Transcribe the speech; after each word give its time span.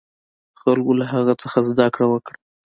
خلکو 0.61 0.91
له 0.99 1.05
هغه 1.13 1.33
څخه 1.41 1.59
زده 1.69 1.85
کړه 1.95 2.05
وکړه. 2.09 2.37